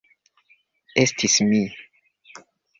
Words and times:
Estis 1.03 1.37
mi. 1.53 1.63